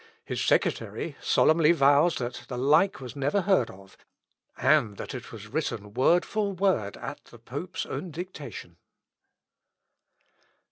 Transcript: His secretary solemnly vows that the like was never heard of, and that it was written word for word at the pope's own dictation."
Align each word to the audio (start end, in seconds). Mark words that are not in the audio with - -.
His 0.25 0.41
secretary 0.43 1.15
solemnly 1.21 1.73
vows 1.73 2.15
that 2.15 2.45
the 2.47 2.57
like 2.57 2.99
was 2.99 3.15
never 3.15 3.41
heard 3.41 3.69
of, 3.69 3.95
and 4.57 4.97
that 4.97 5.13
it 5.13 5.31
was 5.31 5.45
written 5.45 5.93
word 5.93 6.25
for 6.25 6.51
word 6.53 6.97
at 6.97 7.23
the 7.25 7.37
pope's 7.37 7.85
own 7.85 8.09
dictation." 8.09 8.77